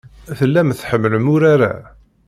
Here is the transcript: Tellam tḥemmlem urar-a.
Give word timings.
Tellam 0.37 0.69
tḥemmlem 0.79 1.25
urar-a. 1.33 1.73